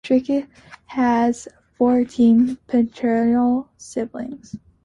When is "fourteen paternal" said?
1.77-3.69